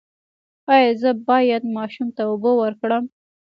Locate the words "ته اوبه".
2.15-2.51